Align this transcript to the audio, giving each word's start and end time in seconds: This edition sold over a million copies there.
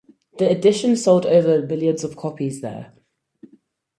This 0.39 0.51
edition 0.57 0.95
sold 0.95 1.27
over 1.27 1.57
a 1.57 1.61
million 1.67 1.95
copies 2.15 2.61
there. 2.61 2.93